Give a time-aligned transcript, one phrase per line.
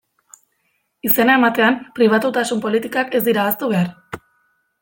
[1.09, 3.93] Izena ematean, pribatutasun politikak ez dira ahaztu behar.